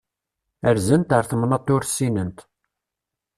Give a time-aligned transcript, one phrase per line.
[0.75, 2.39] Rzant ar temnaḍt ur ssinent.